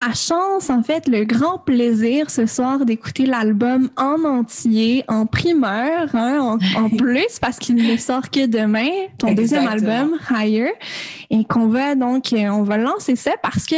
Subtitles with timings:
[0.00, 6.14] la chance, en fait, le grand plaisir ce soir d'écouter l'album en entier, en primeur,
[6.14, 8.88] hein, en, plus, parce qu'il ne sort que demain,
[9.18, 10.70] ton deuxième album, Higher,
[11.30, 13.74] et qu'on va donc, euh, on va lancer ça parce que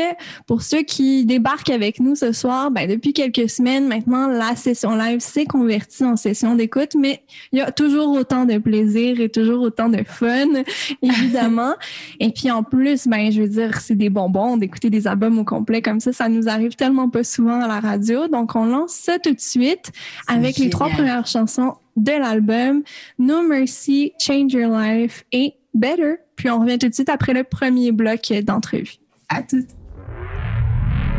[0.46, 4.94] pour ceux qui débarquent avec nous ce soir, ben, depuis quelques semaines maintenant, la session
[4.94, 9.30] live s'est convertie en session d'écoute, mais il y a toujours autant de plaisir et
[9.30, 10.48] toujours autant de fun,
[11.02, 11.72] évidemment.
[12.20, 15.44] et puis en plus, ben, je veux dire, c'est des bonbons d'écouter des albums au
[15.44, 18.28] complet comme ça ça, nous arrive tellement pas souvent à la radio.
[18.28, 19.90] Donc, on lance ça tout de suite
[20.28, 22.82] avec les trois premières chansons de l'album
[23.18, 26.16] No Mercy, Change Your Life et Better.
[26.36, 28.96] Puis on revient tout de suite après le premier bloc d'entrevue.
[29.28, 29.64] À tout.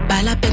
[0.08, 0.52] Pas la peine,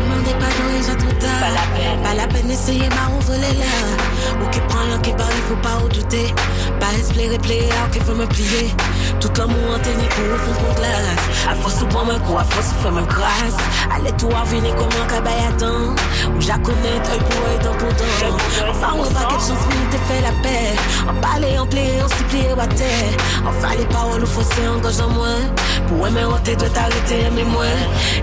[0.87, 2.02] pas dans Pas la peine.
[2.02, 4.42] Pas la peine d'essayer, ma ouvre les là.
[4.42, 6.34] Ou qui prend rien qui parle, il faut pas en douter.
[6.80, 8.74] Pas espérer, player, qui veut me plier.
[9.20, 11.24] Tout l'amour en tennis pour au fond pour glace.
[11.51, 13.59] À force ou bon me coup, à force ou fait me grâce.
[13.95, 15.95] Allez, toi, venez comme un cabaye à temps.
[16.37, 18.37] Ou j'ai connais, œil pour œil, dent pour dent.
[18.70, 20.76] Enfin, on va quelque chose, mais te fait la paix.
[21.09, 23.13] En parler, en plier, en s'y plier, à terre.
[23.46, 25.42] Enfin, les paroles, ou fausser, engage en moins.
[25.88, 27.65] Pour aimer, on doit t'arrêter, mais moi.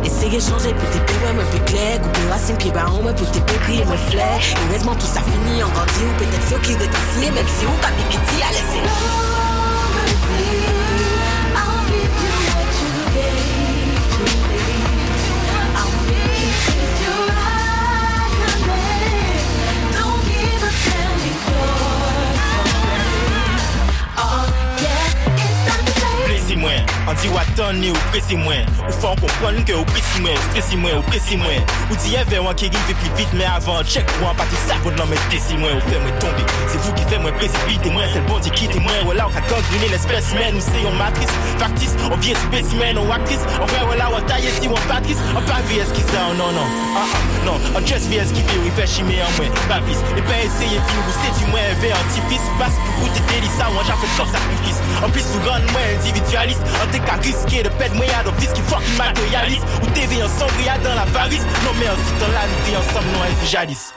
[0.03, 2.01] Essayer de changer pour tes pires, mais plus clair.
[2.01, 4.39] Couper racine, pied baron, mais pour tes pécrier, me flair.
[4.69, 7.89] Heureusement, tout ça finit en grandi, ou peut-être ceux qui rétrécissent, même si on t'a
[7.89, 9.54] piqué, allez, c'est
[27.07, 28.65] An di watan ni ou presi mwen.
[28.87, 31.61] Ou fa an kompran ke ou presi mwen Ou stresi mwen, ou presi mwen.
[31.91, 34.79] Ou di eve wan ki rive pli vit Men avan chek pou an pati sa
[34.81, 35.77] Vod nan men desi mwen.
[35.77, 38.53] Ou fe mwen tombe Se vou ki fe mwen presipite mwen Se l bon di
[38.57, 39.03] kite mwen.
[39.05, 43.13] Ou la ou ka gangrine l'espesimen Ou se yon matris Faktis, ou vie spesimen ou
[43.13, 46.33] aktris Ou vre ou la ou taye si ou patris Ou pa vi eskize an
[46.41, 46.73] non non.
[46.97, 49.53] Ah ah non An just vi eskive ou i fe shime an mwen.
[49.69, 53.69] Papis E pe eseye vi ou se di mwen Ve antifis Bas pou koute delisa
[53.69, 54.81] Ou an jan fe chok sakrifis.
[55.05, 58.47] An plis ou gan mwen individualis An T'es qu'à risquer de perdre moyen dans qui
[58.47, 61.43] fucking matérialiste Ou t'es ensemble, y'a dans la varice.
[61.65, 63.93] Non mais en citant la nuit ensemble, non, elle jadis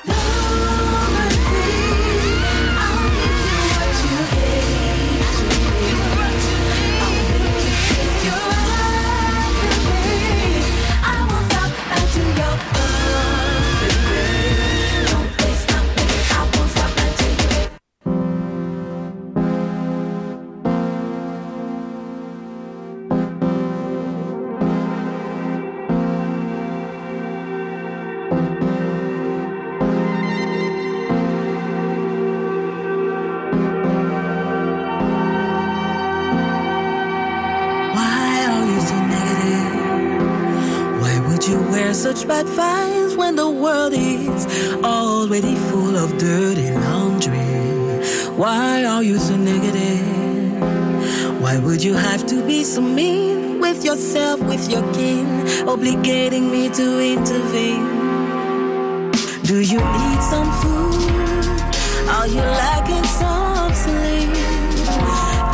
[42.29, 44.47] bad vibes when the world is
[44.85, 47.39] already full of dirty laundry?
[48.37, 50.61] Why are you so negative?
[51.41, 55.27] Why would you have to be so mean with yourself, with your kin,
[55.67, 57.89] obligating me to intervene?
[59.45, 61.49] Do you need some food?
[62.17, 64.29] Are you lacking some sleep?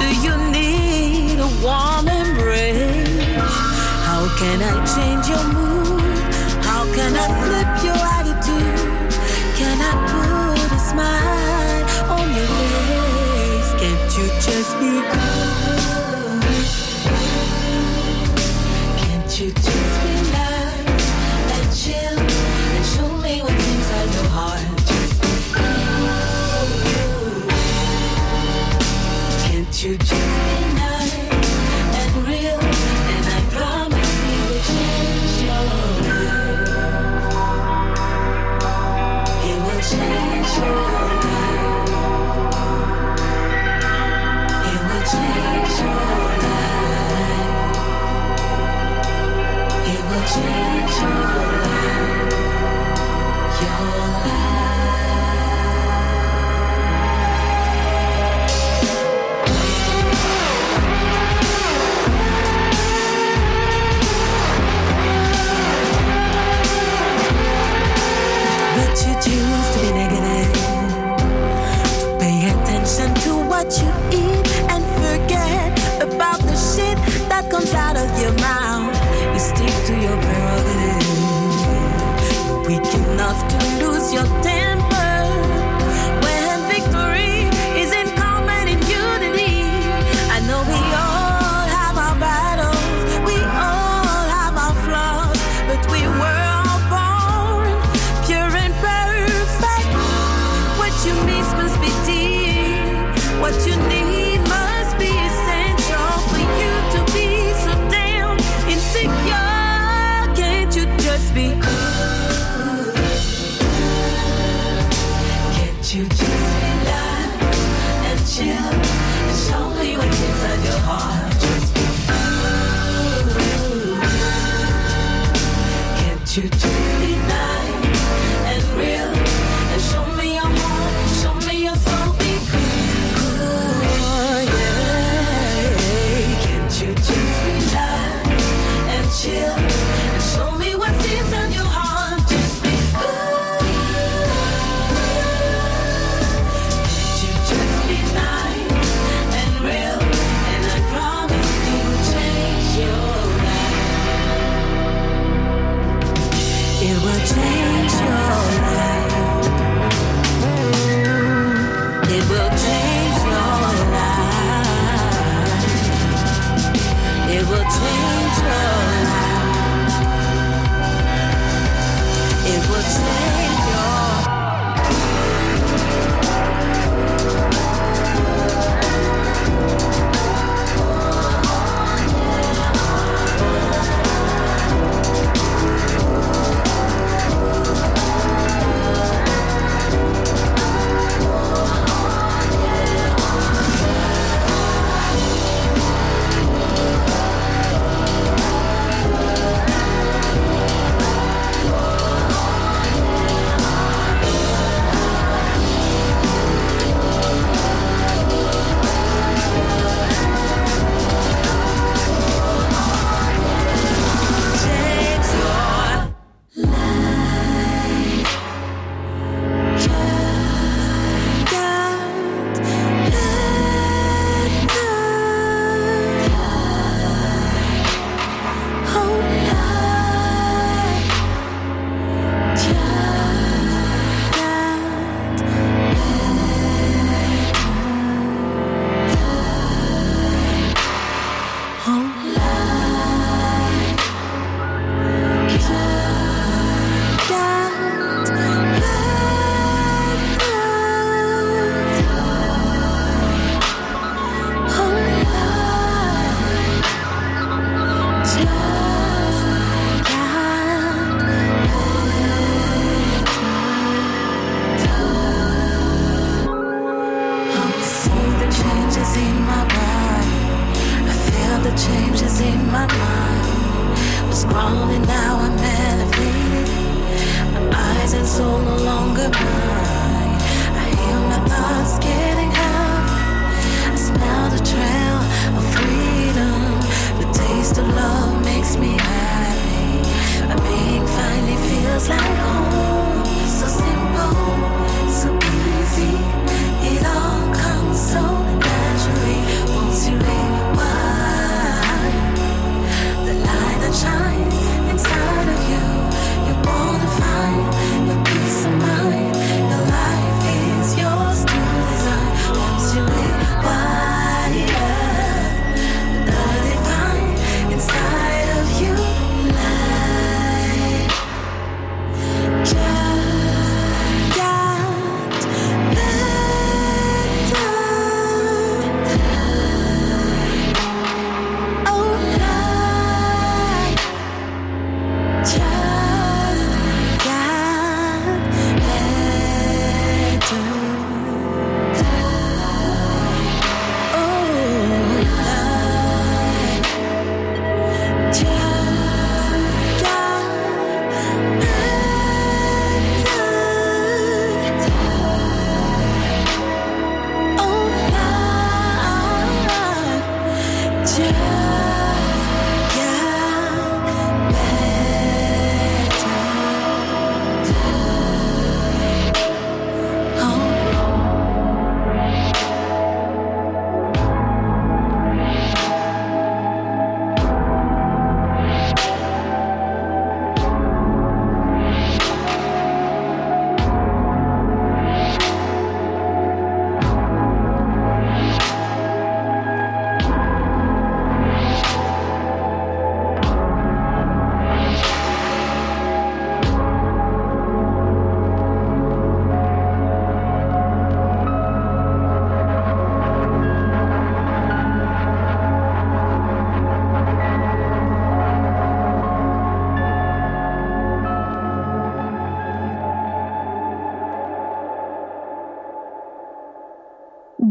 [0.00, 3.22] Do you need a warm embrace?
[4.08, 5.73] How can I change your mood?
[7.16, 8.78] I flip your attitude?
[9.58, 11.84] Can I put a smile
[12.18, 13.70] on your face?
[13.80, 16.13] Can't you just be good?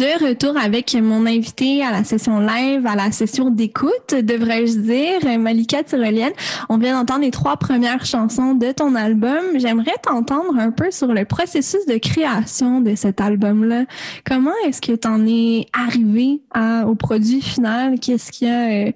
[0.04, 5.40] De retour avec mon invité à la session live, à la session d'écoute, devrais-je dire,
[5.40, 6.34] Malika Tyrolienne.
[6.68, 9.42] On vient d'entendre les trois premières chansons de ton album.
[9.56, 13.86] J'aimerais t'entendre un peu sur le processus de création de cet album-là.
[14.26, 16.42] Comment est-ce que tu en es arrivé
[16.86, 17.98] au produit final?
[17.98, 18.92] Qu'est-ce qui a euh,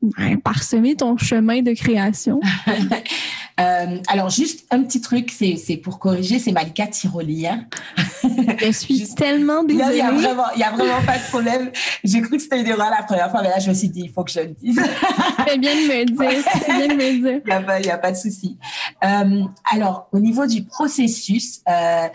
[0.00, 2.40] ben, parsemé ton chemin de création?
[3.60, 7.64] Euh, alors, juste un petit truc, c'est pour corriger, c'est Malika Tyrolien.
[8.22, 9.88] Je suis tellement désolée.
[9.90, 11.70] Il n'y a, vraiment, a vraiment pas de problème.
[12.02, 14.02] J'ai cru que c'était une erreur la première fois, mais là, je me suis dit,
[14.04, 14.80] il faut que je le dise.
[15.46, 16.16] C'est bien de me dire.
[16.68, 17.40] bien de me dire.
[17.46, 18.58] Il n'y a, pas de souci.
[19.04, 22.08] Euh, alors, au niveau du processus, euh,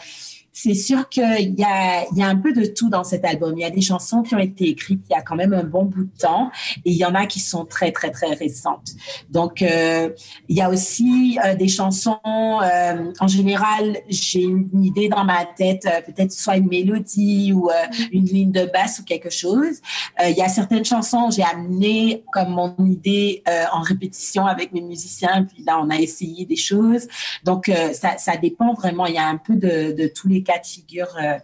[0.58, 3.56] c'est sûr qu'il y a, y a un peu de tout dans cet album.
[3.58, 5.66] Il y a des chansons qui ont été écrites il y a quand même un
[5.66, 6.50] bon bout de temps
[6.86, 8.92] et il y en a qui sont très, très, très récentes.
[9.30, 10.10] Donc, euh,
[10.48, 15.44] il y a aussi euh, des chansons, euh, en général, j'ai une idée dans ma
[15.44, 17.74] tête, euh, peut-être soit une mélodie ou euh,
[18.14, 19.82] une ligne de basse ou quelque chose.
[20.26, 23.44] il y a certaines chansons, j'ai amené comme mon idée
[23.74, 27.08] en répétition avec mes musiciens, puis là, on a essayé des choses.
[27.44, 29.06] Donc, ça, ça dépend vraiment.
[29.06, 31.38] Il y a un peu de, de tous les cas de figure euh,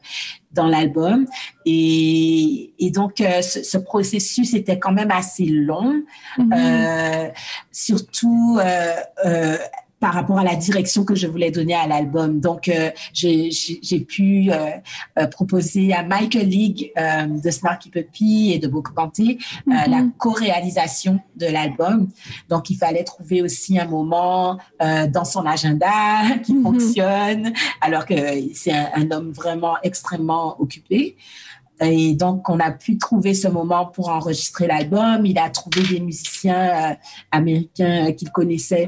[0.51, 1.27] dans l'album.
[1.65, 6.03] Et, donc, euh, ce, processus était quand même assez long,
[6.38, 7.27] mm-hmm.
[7.27, 7.29] euh,
[7.72, 8.60] surtout
[10.01, 12.39] par rapport à la direction que je voulais donner à l'album.
[12.39, 14.72] Donc, euh, j'ai pu euh,
[15.20, 20.12] euh, proposer à Michael League de Snarky Puppy et de Book Panté la mm-hmm.
[20.17, 22.10] co-réalisation de l'album.
[22.50, 25.91] Donc, il fallait trouver aussi un moment dans son agenda
[26.43, 26.63] qui mm-hmm.
[26.63, 28.15] fonctionne, alors que
[28.55, 31.15] c'est un, homme vraiment extrêmement occupé.
[31.79, 35.25] Et donc, on a pu trouver ce moment pour enregistrer l'album.
[35.25, 36.98] Il a trouvé des musiciens
[37.31, 38.88] américains qu'il connaissait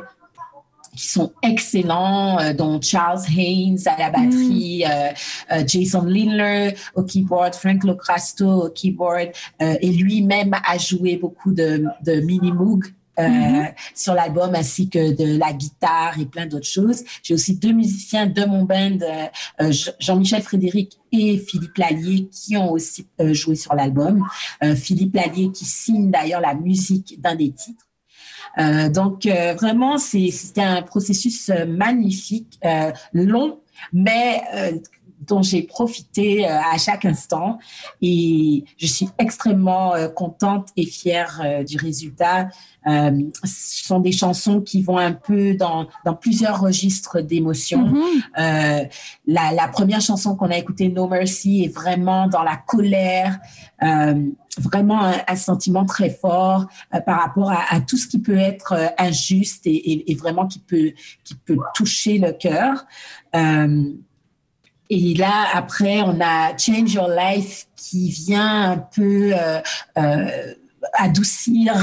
[0.95, 4.91] qui sont excellents, euh, dont Charles Haynes à la batterie, mm.
[4.91, 5.09] euh,
[5.51, 11.85] euh, Jason Lindler au keyboard, Frank Locrasto au keyboard, et lui-même a joué beaucoup de,
[12.05, 12.85] de mini moog.
[13.15, 13.75] Mm-hmm.
[13.93, 17.03] sur l'album ainsi que de la guitare et plein d'autres choses.
[17.21, 18.97] J'ai aussi deux musiciens de mon band,
[19.99, 24.25] Jean-Michel Frédéric et Philippe Lallier, qui ont aussi joué sur l'album.
[24.75, 27.85] Philippe Lallier qui signe d'ailleurs la musique d'un des titres.
[28.59, 32.59] Euh, donc euh, vraiment, c'était un processus euh, magnifique,
[33.13, 33.59] long,
[33.91, 34.41] mais
[35.27, 37.59] dont j'ai profité à chaque instant
[38.01, 42.49] et je suis extrêmement contente et fière du résultat.
[42.85, 47.93] ce sont des chansons qui vont un peu dans, dans plusieurs registres d'émotions.
[48.35, 48.89] Mm-hmm.
[49.27, 53.39] la, la, première chanson qu'on a écoutée, No Mercy, est vraiment dans la colère,
[54.57, 58.87] vraiment un, sentiment très fort euh, par rapport à, tout ce qui peut être euh,
[58.97, 62.85] injuste et, et, vraiment qui peut, qui peut toucher le cœur.
[63.35, 63.93] Euh,
[64.93, 69.33] et là, après, on a Change Your Life qui vient un peu
[70.93, 71.73] adoucir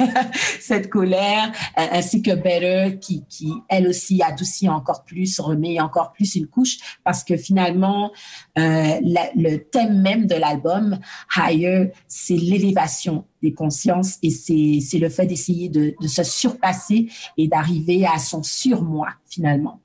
[0.60, 6.34] cette colère, ainsi que Better qui, qui, elle aussi adoucit encore plus, remet encore plus
[6.34, 8.10] une couche, parce que finalement,
[8.58, 10.98] euh, le thème même de l'album,
[11.36, 17.48] Higher, c'est l'élévation des consciences et c'est le fait d'essayer de, de, se surpasser et
[17.48, 19.80] d'arriver à son surmoi finalement.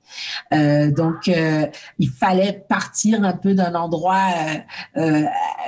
[0.52, 1.66] Euh, donc, euh,
[1.98, 4.26] il fallait partir un peu d'un endroit
[4.96, 5.24] euh, euh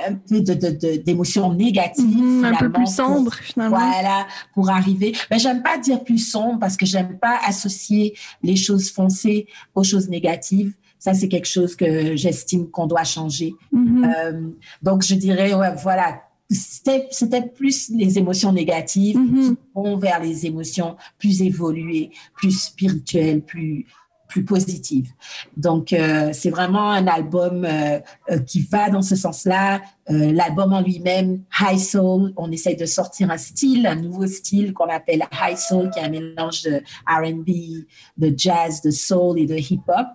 [0.07, 2.05] un peu d'émotions de, négatives.
[2.05, 3.77] Mhm, un peu plus sombre finalement.
[3.77, 5.13] Voilà, pour arriver.
[5.31, 9.83] Mais j'aime pas dire plus sombre parce que j'aime pas associer les choses foncées aux
[9.83, 10.73] choses négatives.
[10.99, 13.53] Ça, c'est quelque chose que j'estime qu'on doit changer.
[13.71, 14.03] Mhm.
[14.03, 14.41] euh,
[14.81, 19.49] donc, je dirais, ouais, voilà, c'était plus les émotions négatives mm-hmm.
[19.49, 23.85] qui vont vers les émotions plus évoluées, plus spirituelles, plus
[24.27, 25.09] plus positives.
[25.55, 27.99] Donc euh, c'est vraiment un album euh,
[28.29, 29.81] euh, qui va dans ce sens-là.
[30.09, 34.87] L'album en lui-même, High Soul, on essaye de sortir un style, un nouveau style qu'on
[34.87, 37.85] appelle High Soul, qui est un mélange de R&B,
[38.17, 40.07] de jazz, de soul et de hip-hop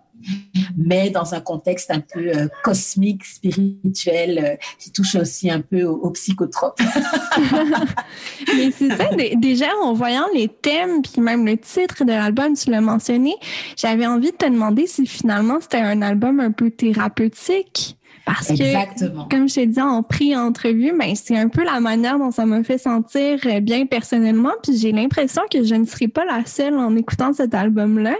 [0.77, 5.85] mais dans un contexte un peu euh, cosmique, spirituel, euh, qui touche aussi un peu
[5.85, 6.81] aux, psychotropes.
[8.57, 12.71] mais c'est ça, déjà en voyant les thèmes, puis même le titre de l'album, tu
[12.71, 13.35] l'as mentionné,
[13.77, 17.97] j'avais envie de te demander si finalement c'était un album un peu thérapeutique.
[18.25, 22.31] Parce que, comme je t'ai dit en pré-entrevue, ben, c'est un peu la manière dont
[22.31, 24.53] ça m'a fait sentir euh, bien personnellement.
[24.63, 28.15] Puis j'ai l'impression que je ne serai pas la seule en écoutant cet album-là.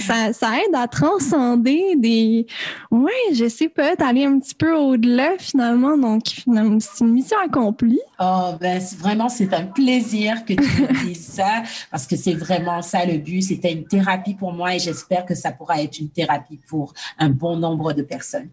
[0.00, 2.46] ça, ça aide à transcender des...
[2.90, 5.98] Ouais, je sais pas, d'aller un petit peu au-delà finalement.
[5.98, 8.00] Donc, finalement, c'est une mission accomplie.
[8.18, 13.04] Oh, ben, vraiment, c'est un plaisir que tu dises ça parce que c'est vraiment ça
[13.04, 13.42] le but.
[13.42, 17.28] C'était une thérapie pour moi et j'espère que ça pourra être une thérapie pour un
[17.28, 18.48] bon nombre de personnes.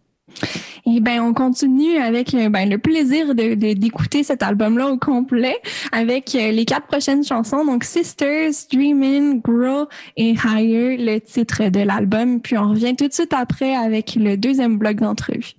[0.86, 5.56] Et ben, on continue avec ben, le plaisir de, d'écouter cet album-là au complet
[5.92, 7.66] avec euh, les quatre prochaines chansons.
[7.66, 9.88] Donc, Sisters, Dreamin', Grow
[10.18, 12.42] et Higher, le titre de l'album.
[12.42, 15.54] Puis on revient tout de suite après avec le deuxième bloc d'entrevue.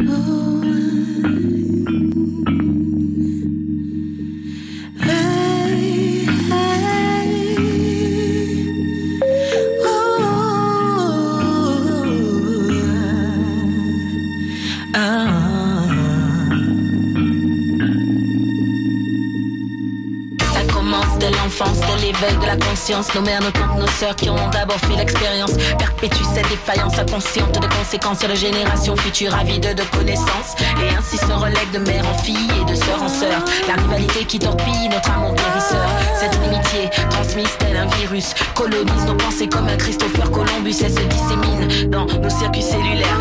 [0.00, 0.35] de
[22.20, 23.14] l'éveil de la conscience.
[23.14, 27.60] Nos mères, nos tantes, nos sœurs qui ont d'abord fait l'expérience perpétuent cette défaillance inconsciente
[27.60, 30.54] de conséquences sur les générations futures avides de connaissances.
[30.82, 33.42] Et ainsi se relègue de mère en fille et de sœur en sœur.
[33.68, 35.86] La rivalité qui torpille notre amour guérisseur.
[36.18, 40.76] Cette inimitié transmise tel un virus colonise nos pensées comme un Christopher Columbus.
[40.82, 43.18] Elle se dissémine dans nos circuits cellulaires,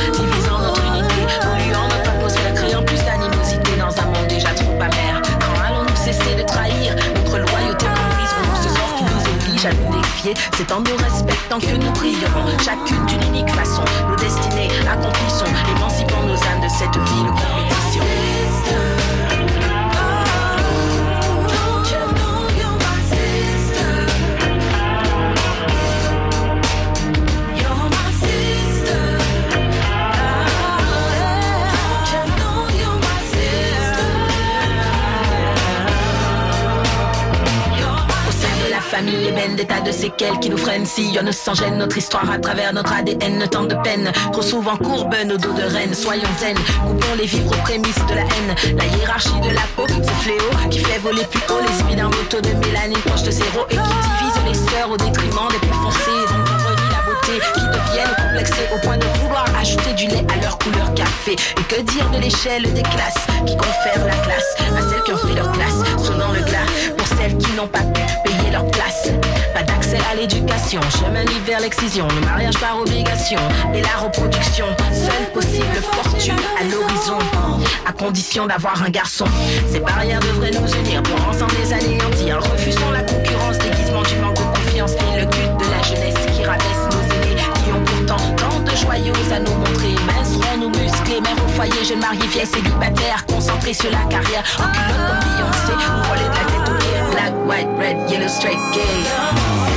[10.58, 13.84] C'est en nous respectant que nous brillerons, chacune d'une unique façon.
[14.10, 15.46] Nos destinées accomplissons,
[15.78, 17.45] émancipons nos âmes de cette ville
[38.96, 40.86] famille ébène des tas de séquelles qui nous freinent.
[40.86, 43.46] Sillonne sans gêne notre histoire à travers notre ADN.
[43.50, 45.94] Tant de peine, trop souvent courbe nos dos de reine.
[45.94, 46.56] Soyons zen,
[46.88, 48.78] coupons les vivres aux prémices de la haine.
[48.78, 52.06] La hiérarchie de la peau, ce fléau qui fait voler plus haut les spies d'un
[52.06, 55.78] moto de mélanine proche de zéro et qui divise les sœurs au détriment des plus
[55.84, 56.24] foncés.
[56.32, 60.58] Donc la beauté qui deviennent complexés au point de vouloir ajouter du lait à leur
[60.58, 61.34] couleur café.
[61.34, 65.18] Et que dire de l'échelle des classes qui confèrent la classe à celles qui ont
[65.18, 66.66] fait leur place, sonnant le glas
[66.98, 69.10] pour celles qui n'ont pas pu place.
[69.54, 73.40] Pas d'accès à l'éducation, chemin libre vers l'excision, le mariage par obligation
[73.74, 74.66] et la reproduction.
[74.92, 77.18] Seule possible fortune à l'horizon,
[77.86, 79.26] à condition d'avoir un garçon.
[79.72, 82.40] Ces barrières devraient nous unir pour ensemble les anéantir.
[82.52, 86.46] Refusons la concurrence, déguisement du manque de confiance et le culte de la jeunesse qui
[86.46, 89.96] rabaisse nos aînés qui ont pourtant tant de joyaux à nous montrer.
[90.96, 95.08] Nous musclés, mère au foyer, jeune mariée, vieille célibataire, concentrée sur la carrière, en culotte
[95.08, 97.12] comme Beyoncé, ou voler de la tête au pied.
[97.12, 99.75] Black, white, red, yellow, straight, gay.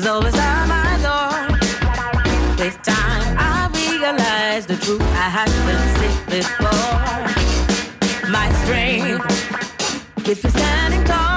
[0.00, 1.56] was always on my door.
[2.58, 7.20] With time, I realized the truth I had been sick before.
[8.30, 11.29] My strength keeps me standing tall.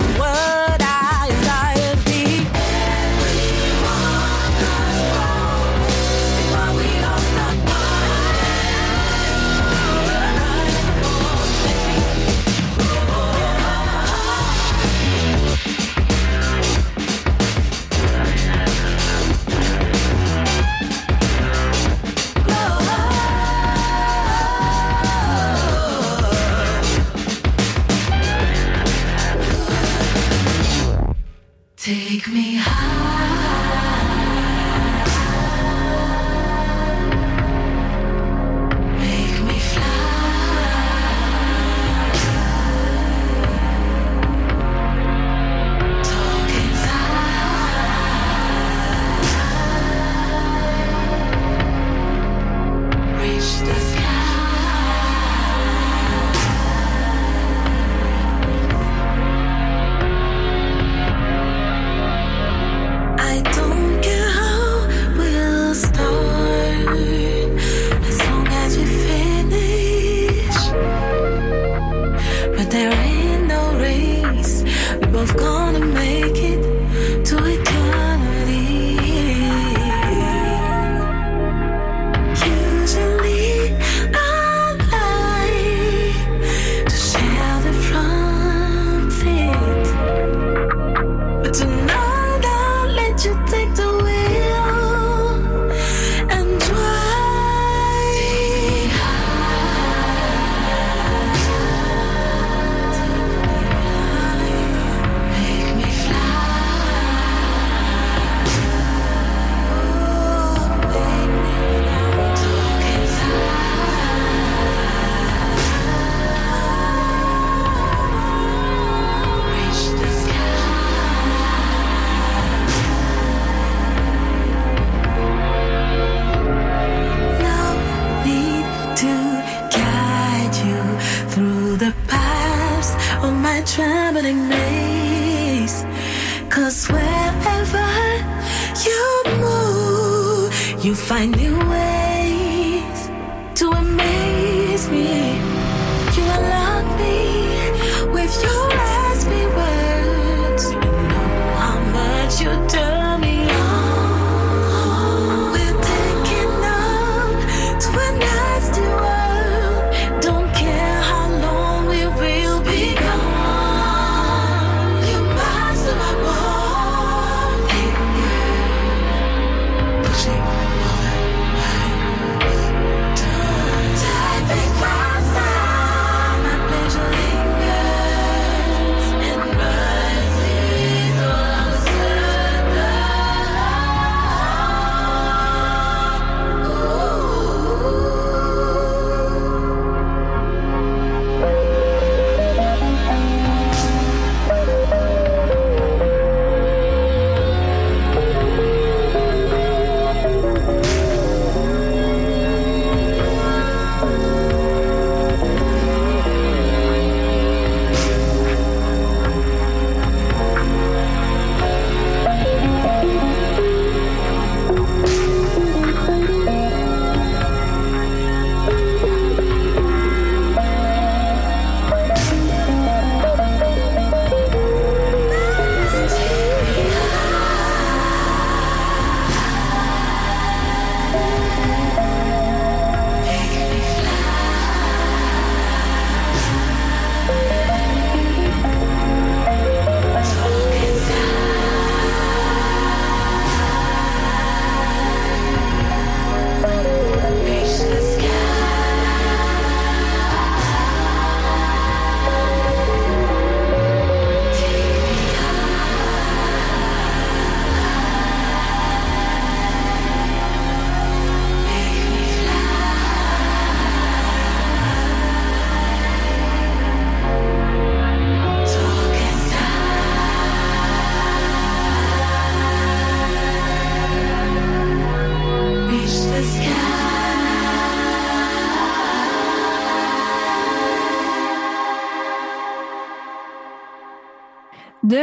[0.00, 0.20] What.
[0.20, 0.49] world.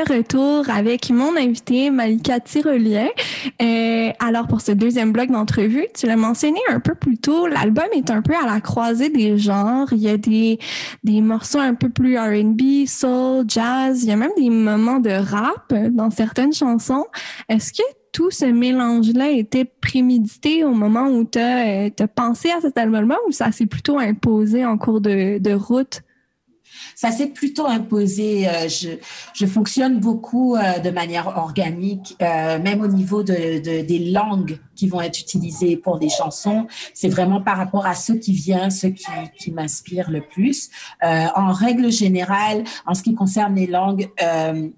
[0.03, 3.07] Retour avec mon invité Malika Tyrolien.
[3.61, 7.85] Euh, alors pour ce deuxième bloc d'entrevue, tu l'as mentionné un peu plus tôt, l'album
[7.93, 9.87] est un peu à la croisée des genres.
[9.91, 10.59] Il y a des,
[11.03, 14.03] des morceaux un peu plus R&B, soul, jazz.
[14.03, 17.05] Il y a même des moments de rap dans certaines chansons.
[17.49, 22.77] Est-ce que tout ce mélange-là était prémédité au moment où tu as, pensé à cet
[22.77, 26.01] album-là ou ça s'est plutôt imposé en cours de, de route?
[26.95, 28.47] Ça s'est plutôt imposé.
[28.47, 28.89] Euh, je,
[29.33, 34.59] je fonctionne beaucoup euh, de manière organique, euh, même au niveau de, de, des langues
[34.77, 36.67] qui vont être utilisées pour des chansons.
[36.93, 39.05] C'est vraiment par rapport à ce qui vient, ce qui,
[39.37, 40.69] qui m'inspire le plus.
[41.03, 44.69] Euh, en règle générale, en ce qui concerne les langues, euh,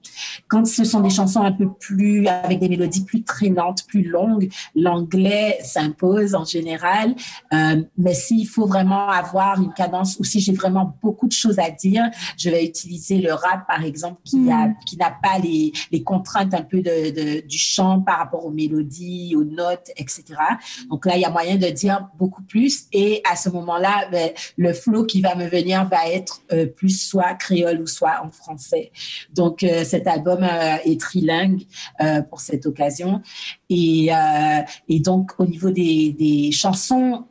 [0.47, 4.49] quand ce sont des chansons un peu plus avec des mélodies plus traînantes, plus longues,
[4.75, 7.13] l'anglais s'impose en général.
[7.53, 11.59] Euh, mais s'il faut vraiment avoir une cadence ou si j'ai vraiment beaucoup de choses
[11.59, 14.49] à dire, je vais utiliser le rap par exemple qui Mm.
[14.51, 18.45] a qui n'a pas les, les contraintes un peu de, de, du chant par rapport
[18.45, 20.23] aux mélodies, aux notes, etc.
[20.89, 24.31] Donc là, il y a moyen de dire beaucoup plus et à ce moment-là, ben,
[24.57, 28.29] le flow qui va me venir va être euh, plus soit créole ou soit en
[28.29, 28.91] français.
[29.33, 31.63] Donc euh, cet album euh, est trilingue
[32.01, 33.21] euh, pour cette occasion
[33.69, 37.25] et, euh, et donc au niveau des, des chansons.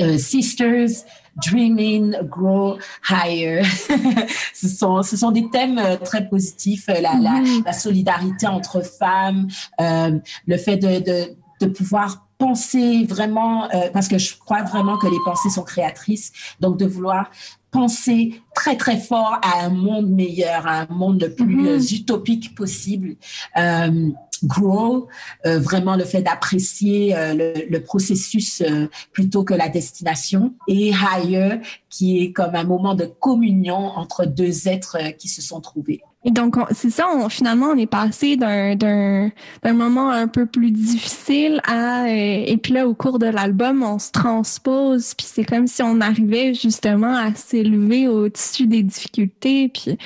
[0.00, 1.04] Euh, Sisters,
[1.36, 3.62] Dreaming, Grow Higher.
[4.54, 7.64] ce, sont, ce sont des thèmes très positifs, la, la, mm-hmm.
[7.64, 9.48] la solidarité entre femmes,
[9.78, 15.08] le fait de, de, de pouvoir penser vraiment, euh, parce que je crois vraiment que
[15.08, 17.30] les pensées sont créatrices, donc de vouloir
[17.70, 22.54] penser très très fort à un monde meilleur, à un monde le plus euh, utopique
[22.54, 23.16] possible.
[23.58, 24.10] Euh,
[24.44, 25.08] grow,
[25.46, 30.90] euh, vraiment le fait d'apprécier euh, le, le, processus euh, plutôt que la destination, et
[30.90, 36.02] higher, qui est comme un moment de communion entre deux êtres qui se sont trouvés.
[36.24, 39.30] Et donc, c'est ça, on, finalement, on est passé d'un,
[39.72, 42.06] moment un peu plus difficile à...
[42.06, 45.80] Euh, et puis là, au cours de l'album, on se transpose, puis c'est comme si
[45.80, 49.68] on arrivait justement à s'élever au-dessus des difficultés.
[49.68, 49.96] Puis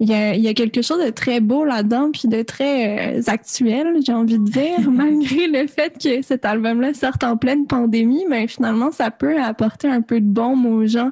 [0.00, 3.22] il y a, y a quelque chose de très beau là-dedans, puis de très euh,
[3.26, 8.24] actuel, j'ai envie de dire, malgré le fait que cet album-là sorte en pleine pandémie,
[8.26, 11.10] mais finalement, ça peut apporter un peu de baume aux gens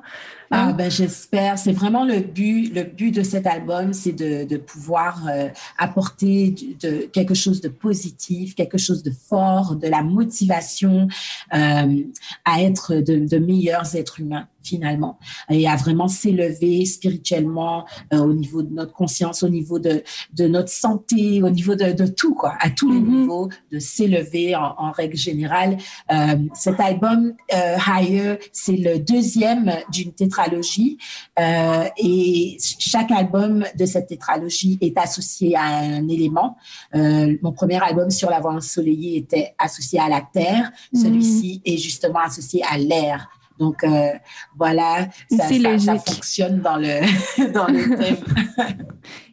[0.51, 1.59] ah, ben, j'espère.
[1.59, 2.73] C'est vraiment le but.
[2.75, 7.69] Le but de cet album, c'est de, de pouvoir euh, apporter de, quelque chose de
[7.69, 11.09] positif, quelque chose de fort, de la motivation
[11.55, 12.03] euh,
[12.45, 15.19] à être de meilleurs êtres humains finalement,
[15.51, 20.03] et à vraiment s'élever spirituellement euh, au niveau de notre conscience, au niveau de,
[20.35, 23.21] de notre santé, au niveau de, de tout, quoi, à tous les mm-hmm.
[23.21, 25.77] niveaux, de s'élever en, en, règle générale.
[26.13, 30.99] Euh, cet album, euh, Higher, c'est le deuxième d'une tétralogie,
[31.39, 36.57] euh, et chaque album de cette tétralogie est associé à un élément.
[36.95, 41.03] Euh, mon premier album sur la voie ensoleillée était associé à la terre, mm-hmm.
[41.03, 43.29] celui-ci est justement associé à l'air.
[43.59, 44.09] Donc euh,
[44.57, 47.01] voilà, ça, ça, ça, fonctionne dans le,
[47.53, 48.17] dans le thème.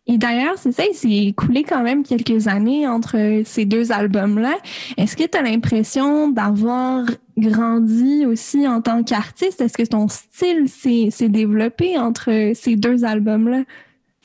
[0.06, 4.56] Et d'ailleurs, c'est ça, il s'est écoulé quand même quelques années entre ces deux albums-là.
[4.98, 7.06] Est-ce que tu as l'impression d'avoir
[7.38, 9.62] grandi aussi en tant qu'artiste?
[9.62, 13.64] Est-ce que ton style s'est développé entre ces deux albums-là?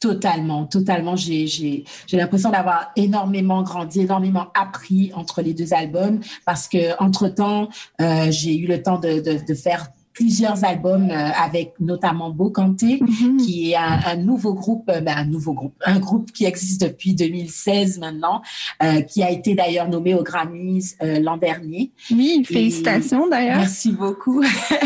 [0.00, 1.16] Totalement, totalement.
[1.16, 7.68] J'ai, l'impression d'avoir énormément grandi, énormément appris entre les deux albums parce que entre temps,
[8.00, 9.88] euh, j'ai eu le temps de, de, de faire
[10.18, 13.36] plusieurs albums euh, avec notamment Bokanté, mm-hmm.
[13.36, 16.80] qui est un, un nouveau groupe, euh, ben, un nouveau groupe, un groupe qui existe
[16.80, 18.42] depuis 2016 maintenant,
[18.82, 21.92] euh, qui a été d'ailleurs nommé aux Grammys euh, l'an dernier.
[22.10, 23.58] Oui, félicitations d'ailleurs.
[23.58, 24.42] Merci beaucoup.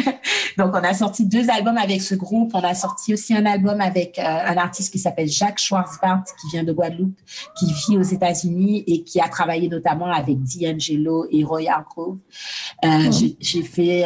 [0.59, 2.51] Donc, on a sorti deux albums avec ce groupe.
[2.53, 6.49] On a sorti aussi un album avec euh, un artiste qui s'appelle Jacques Schwarzbart, qui
[6.53, 7.19] vient de Guadeloupe,
[7.59, 12.19] qui vit aux États-Unis et qui a travaillé notamment avec D'Angelo et Roy Hargrove.
[12.85, 13.11] Mm.
[13.41, 14.05] J'ai fait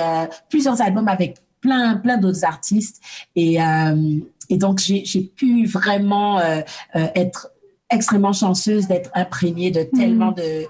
[0.49, 1.16] plusieurs albums avec
[1.61, 3.01] plein, plein d'autres artistes.
[3.35, 6.61] Et, euh, et donc, j'ai pu vraiment euh,
[6.95, 7.49] euh, être
[7.91, 10.35] extrêmement chanceuse d'être imprégnée de tellement mm.
[10.35, 10.67] de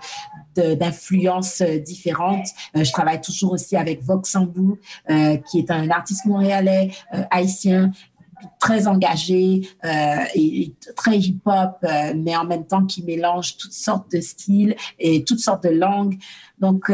[0.57, 2.47] d'influences différentes.
[2.75, 4.79] je travaille toujours aussi avec Vox Sambou,
[5.11, 6.93] euh, qui est un artiste montréalais,
[7.31, 7.91] haïtien,
[8.59, 11.85] très engagé euh, et, très hip-hop,
[12.17, 16.17] mais en même temps qui mélange toutes sortes de styles et toutes sortes de langues.
[16.59, 16.91] Donc,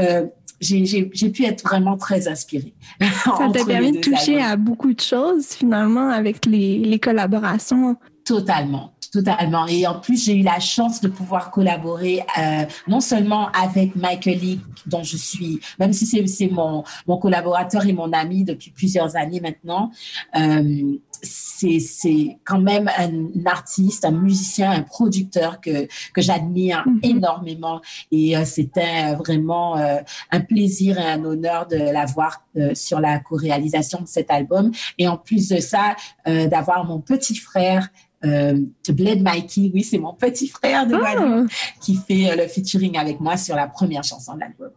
[0.62, 2.74] j'ai pu être vraiment très inspirée.
[3.00, 4.52] Ça t'a permis de toucher albums.
[4.52, 7.96] à beaucoup de choses finalement avec les, les collaborations.
[8.24, 9.66] Totalement, totalement.
[9.66, 14.38] Et en plus, j'ai eu la chance de pouvoir collaborer euh, non seulement avec Michael
[14.38, 19.14] Lee, dont je suis, même si c'est mon, mon collaborateur et mon ami depuis plusieurs
[19.14, 19.90] années maintenant,
[20.36, 23.12] euh, c'est quand même un
[23.46, 27.10] artiste, un musicien, un producteur que, que j'admire mm -hmm.
[27.12, 27.80] énormément.
[28.10, 30.00] Et euh, c'était vraiment euh,
[30.36, 34.72] un plaisir et un honneur de l'avoir euh, sur la co-réalisation de cet album.
[34.98, 35.84] Et en plus de ça,
[36.26, 37.84] euh, d'avoir mon petit frère
[38.24, 38.58] euh,
[38.88, 41.46] Bled Mikey, oui, c'est mon petit frère de oh.
[41.80, 44.70] qui fait euh, le featuring avec moi sur la première chanson de l'album.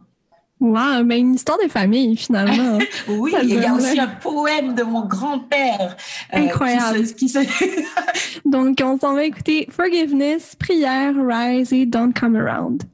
[0.58, 2.78] Wow, mais une histoire de famille finalement.
[3.08, 5.96] oui, il y a aussi un poème de mon grand-père.
[6.32, 6.98] Euh, Incroyable.
[6.98, 8.40] Euh, qui se, qui se...
[8.48, 12.84] Donc, on s'en va écouter Forgiveness, Prière, Rise et Don't Come Around.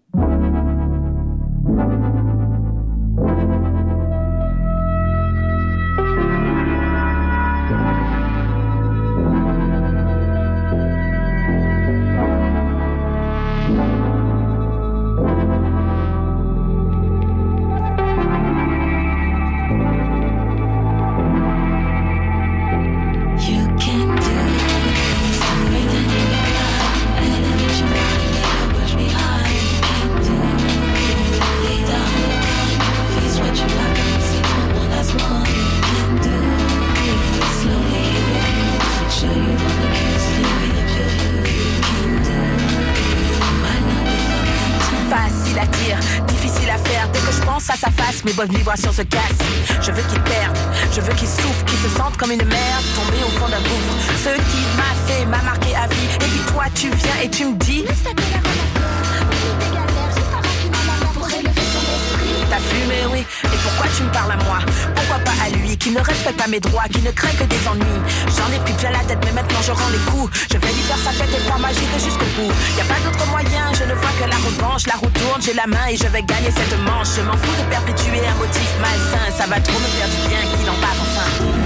[63.11, 63.25] Oui.
[63.45, 64.59] Et pourquoi tu me parles à moi?
[64.95, 67.69] Pourquoi pas à lui Qui ne respecte pas mes droits, qui ne craint que des
[67.69, 68.03] ennuis?
[68.37, 70.31] J'en ai plus plein la tête, mais maintenant je rends les coups.
[70.51, 72.53] Je vais lui faire sa fête et croire magique jusqu'au bout.
[72.77, 74.87] Y a pas d'autre moyen, je ne vois que la revanche.
[74.87, 77.09] La roue tourne, j'ai la main et je vais gagner cette manche.
[77.17, 79.27] Je m'en fous de perpétuer un motif malsain.
[79.37, 81.62] Ça va trop me faire du bien qu'il en parle enfin.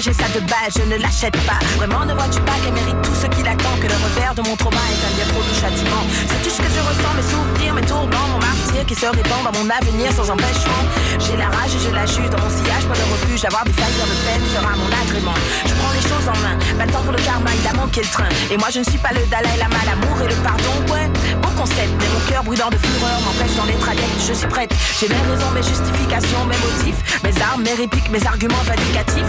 [0.00, 1.58] Sagesse à de base, je ne l'achète pas.
[1.76, 4.56] Vraiment, ne vois-tu pas qu'elle mérite tout ce qu'il attend, que le revers de mon
[4.56, 6.04] trauma est un bien trop doux châtiment.
[6.28, 9.40] C'est tout ce que je ressens, mes souvenirs, mes tourments, mon martyr qui se répand
[9.44, 10.82] dans mon avenir sans empêchement.
[11.18, 13.72] J'ai la rage et je la juge dans mon sillage, pas de refuge, avoir des
[13.72, 15.38] failles de peine sera mon agrément.
[15.64, 18.02] Je prends les choses en main, pas le temps pour le karma, il a manqué
[18.04, 18.30] le train.
[18.50, 21.08] Et moi je ne suis pas le Dalai Lama, l'amour et le pardon, ouais.
[21.40, 24.72] Bon concept, mais mon cœur brûlant de fureur m'empêche d'en être adepte, je suis prête.
[25.00, 28.60] J'ai mes raisons, mes justifications, mes motifs, mes armes, mes répliques, mes arguments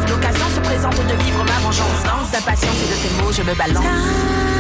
[0.10, 2.04] L'occasion se présente de vivre ma vengeance.
[2.04, 4.51] Danse d'impatience et de tes mots, je me balance.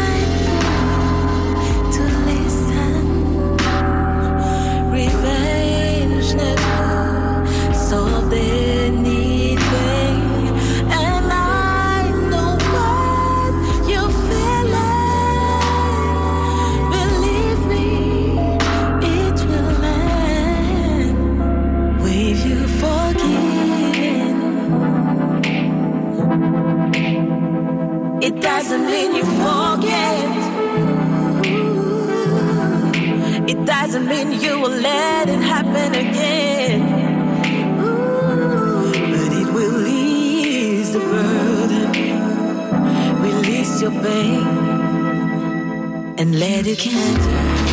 [28.72, 30.30] Doesn't mean you forget.
[33.50, 36.61] It doesn't mean you will let it happen again.
[46.22, 46.92] And let it can.
[47.18, 47.71] là-bas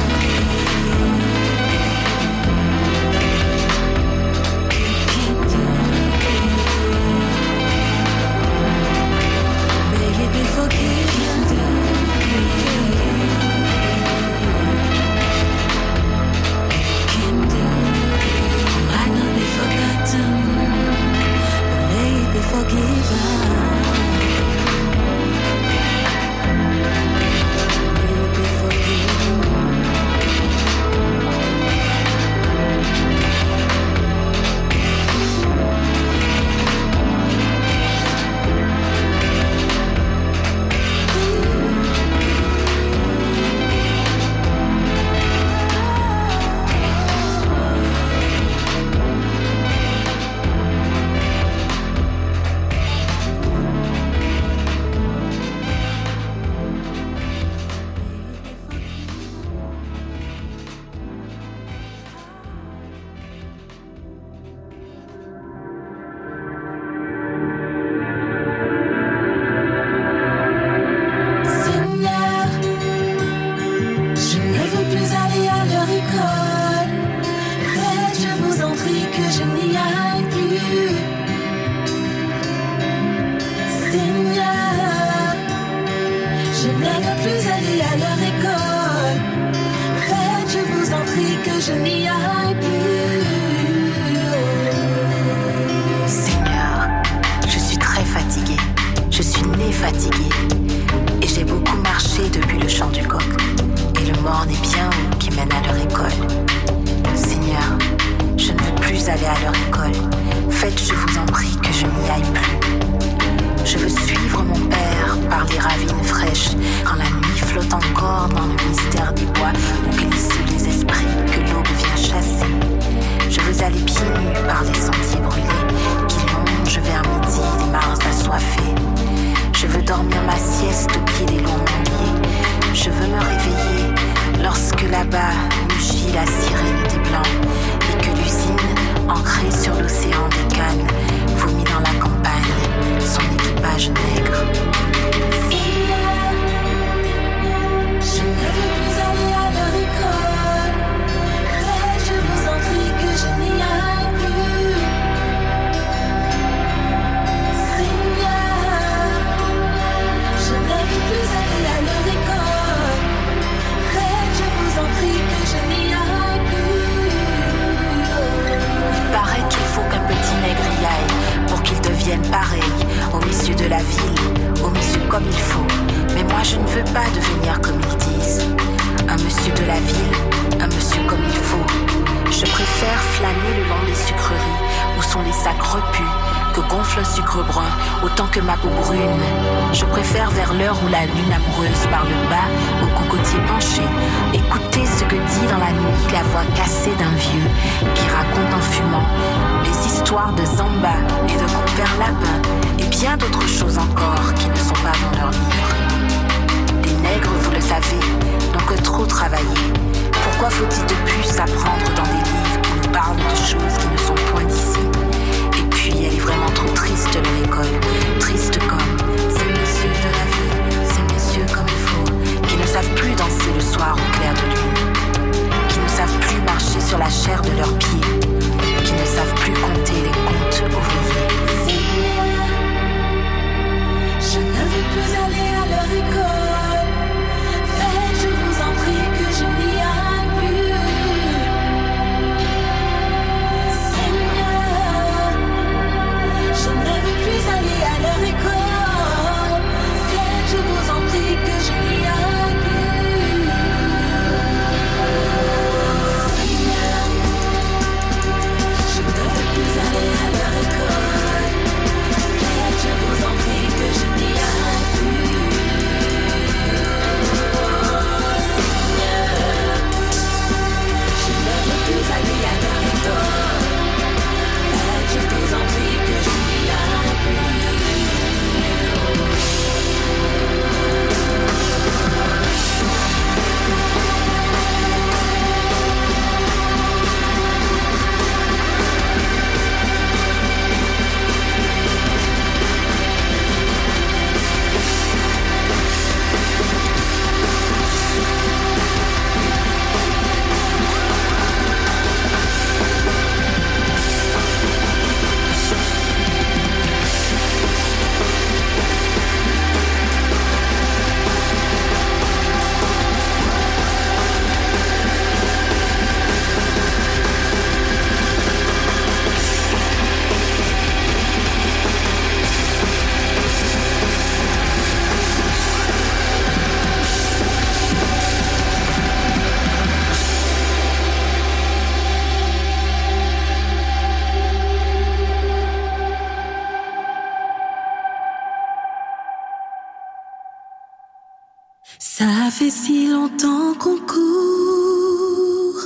[342.70, 345.80] si longtemps qu'on court,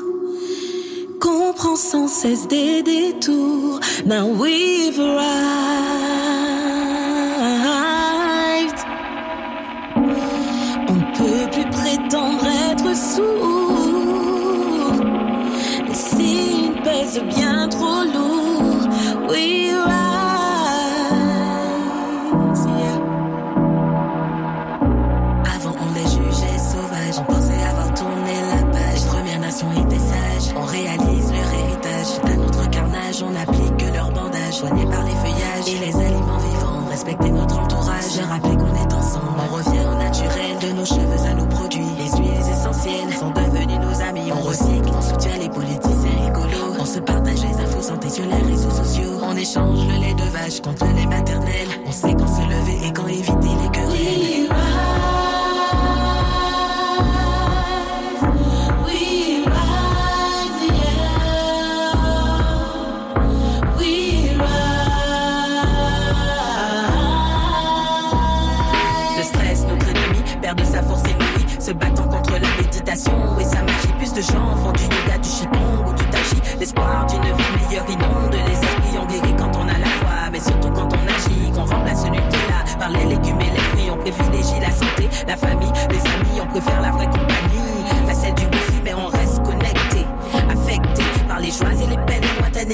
[1.21, 3.81] qu'on prend sans cesse des détours.
[4.07, 5.01] Now we've.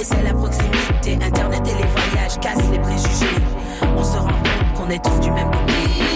[0.04, 1.18] c'est la proximité.
[1.22, 3.42] Internet et les voyages cassent les préjugés.
[3.96, 6.08] On se rend compte qu'on est tous du même pays.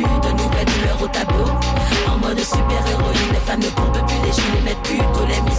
[0.00, 1.50] de nouvelles douleurs au tableau.
[2.08, 5.51] En mode super-héroïne, les femmes ne comptent plus les gilets, mettent plutôt les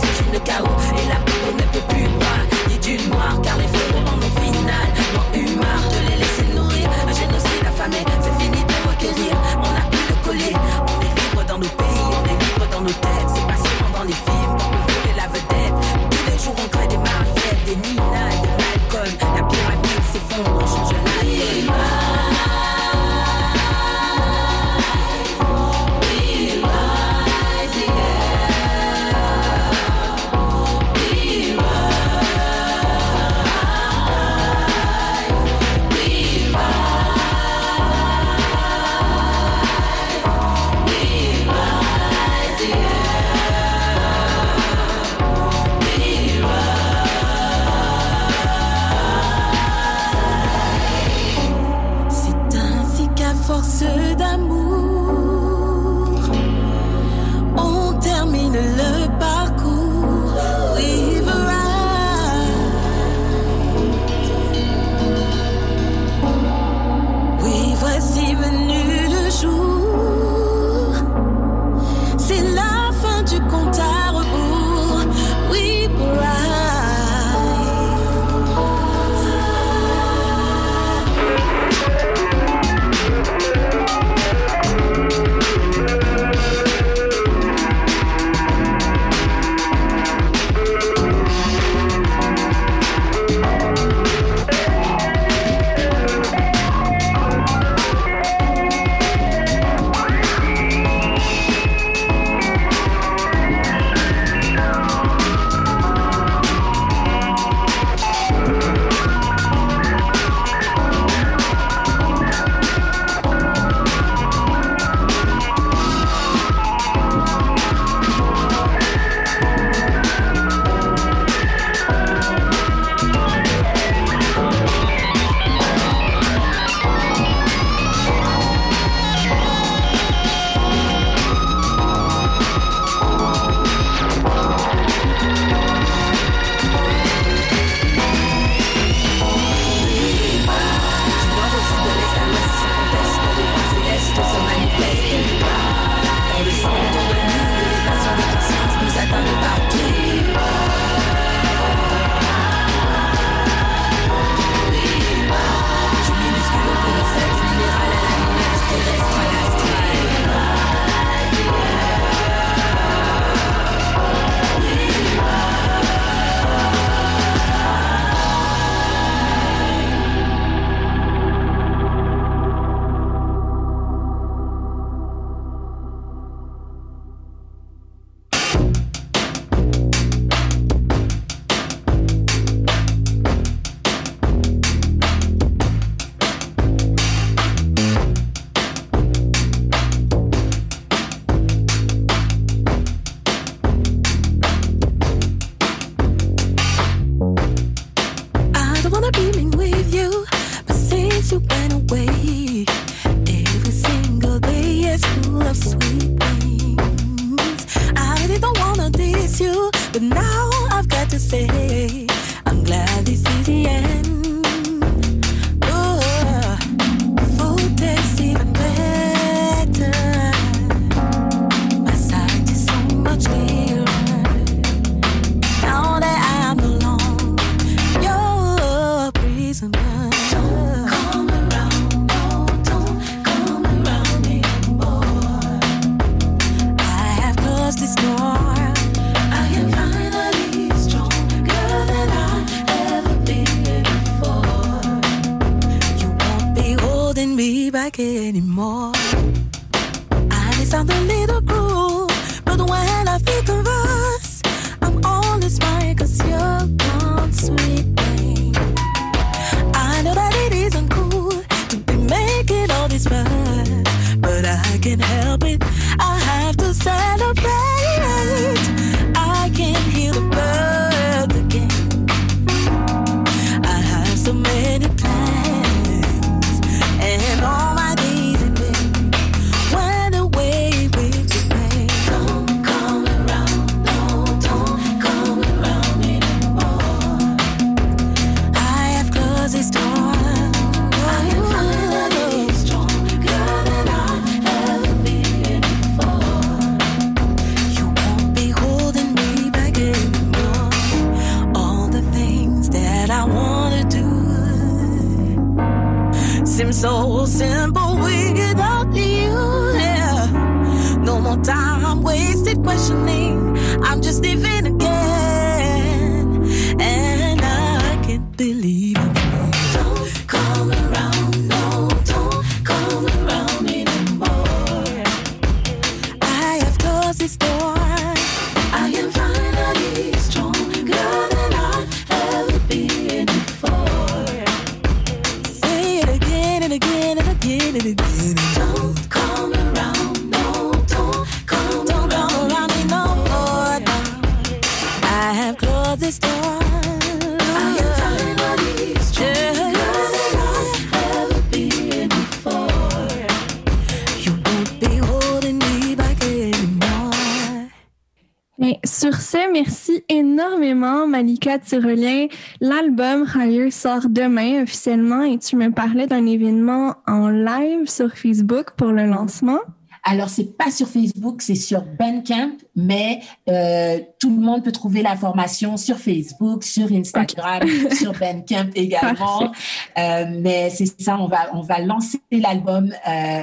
[361.46, 362.28] Malika Tyrolien.
[362.62, 368.72] L'album Higher sort demain officiellement et tu me parlais d'un événement en live sur Facebook
[368.78, 369.60] pour le lancement.
[370.06, 375.02] Alors, c'est pas sur Facebook, c'est sur Bandcamp, mais euh, tout le monde peut trouver
[375.02, 379.52] l'information sur Facebook, sur Instagram, sur Bandcamp également.
[379.98, 382.94] Euh, mais c'est ça, on va on va lancer l'album.
[383.08, 383.42] Euh,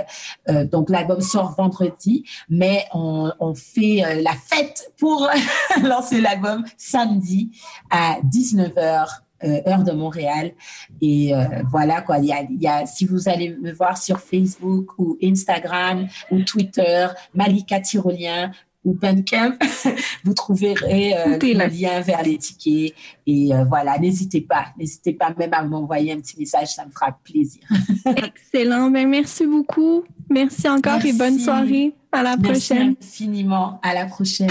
[0.51, 5.29] euh, donc l'album sort vendredi, mais on, on fait euh, la fête pour
[5.83, 7.51] lancer l'album samedi
[7.91, 9.07] à 19h
[9.45, 10.53] euh, heure de Montréal.
[11.01, 12.19] Et euh, voilà quoi.
[12.19, 16.07] Il y a, il y a, si vous allez me voir sur Facebook ou Instagram
[16.31, 18.51] ou Twitter, Malika Tyrolien
[18.85, 19.53] ou Bandcamp,
[20.25, 22.95] vous trouverez euh, le lien vers les tickets.
[23.27, 27.17] Et voilà, n'hésitez pas, n'hésitez pas même à m'envoyer un petit message, ça me fera
[27.25, 27.63] plaisir.
[28.07, 28.91] Excellent.
[28.91, 30.05] Ben, merci beaucoup.
[30.31, 31.19] Merci encore et Merci.
[31.19, 31.95] bonne soirée.
[32.13, 32.95] À la Merci prochaine.
[33.01, 33.81] infiniment.
[33.83, 34.51] À la prochaine.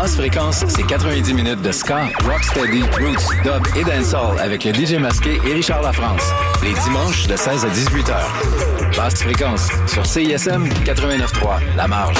[0.00, 4.94] Basse fréquence, c'est 90 minutes de ska, rocksteady, roots, dub et dancehall avec le DJ
[4.94, 6.22] masqué et Richard Lafrance.
[6.62, 8.32] Les dimanches de 16 à 18 heures.
[8.96, 12.16] Basse fréquence sur CISM 89.3, La Marge.